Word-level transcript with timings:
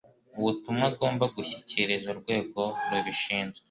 ubutumwa 0.39 0.85
agomba 0.91 1.25
gushyikiriza 1.35 2.07
urwego 2.13 2.61
rubishinzwe 2.89 3.59